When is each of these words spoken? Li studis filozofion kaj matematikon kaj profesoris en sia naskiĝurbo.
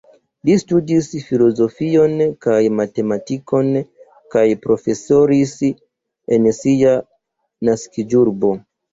Li 0.47 0.53
studis 0.59 1.07
filozofion 1.25 2.15
kaj 2.45 2.61
matematikon 2.77 3.69
kaj 4.35 4.45
profesoris 4.63 5.51
en 6.39 6.49
sia 6.61 6.95
naskiĝurbo. 7.69 8.51